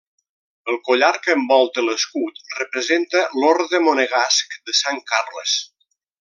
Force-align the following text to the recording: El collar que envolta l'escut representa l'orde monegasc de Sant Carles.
El 0.71 0.77
collar 0.87 1.09
que 1.25 1.35
envolta 1.39 1.83
l'escut 1.89 2.41
representa 2.61 3.21
l'orde 3.43 3.83
monegasc 3.89 4.57
de 4.71 4.77
Sant 4.81 5.03
Carles. 5.13 5.57